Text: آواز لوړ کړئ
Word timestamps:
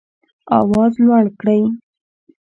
آواز 0.59 0.91
لوړ 1.05 1.25
کړئ 1.39 1.61